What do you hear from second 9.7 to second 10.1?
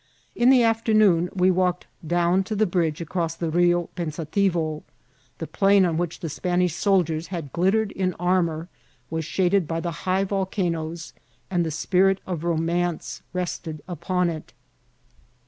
the